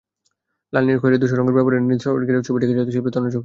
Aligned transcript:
লাল, 0.73 0.83
নীল, 0.87 0.97
খয়েরি, 1.01 1.17
ধূসর 1.17 1.37
রঙের 1.37 1.55
ব্যবহারে 1.57 1.77
নিসর্গের 1.83 2.45
ছবিটি 2.47 2.63
এঁকেছেন 2.65 2.91
শিল্পী 2.93 3.09
তন্ময় 3.13 3.31
চক্রবর্তী। 3.31 3.39